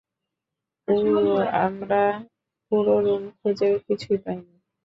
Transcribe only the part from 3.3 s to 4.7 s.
খুঁজে কিছুই পাইনি।